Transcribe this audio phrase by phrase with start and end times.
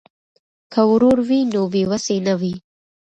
[0.73, 2.53] که ورور وي نو بې وسی نه وي.